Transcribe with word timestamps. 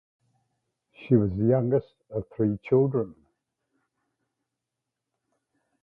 She 0.95 1.15
was 1.15 1.29
the 1.29 1.43
youngest 1.45 1.93
of 2.09 2.23
three 2.35 2.57
children. 2.67 3.13